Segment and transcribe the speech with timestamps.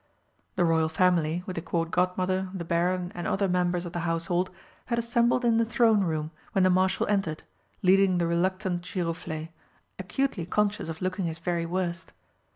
[0.55, 4.49] The Royal Family, with the Court Godmother, the Baron, and other members of the Household,
[4.87, 7.43] had assembled in the Throne Room when the Marshal entered,
[7.83, 9.49] leading the reluctant Giroflé,
[9.99, 12.13] acutely conscious of looking his very worst.